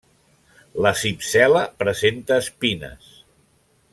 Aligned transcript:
La 0.85 0.93
cípsela 1.01 1.61
presenta 1.83 2.41
espines. 2.45 3.13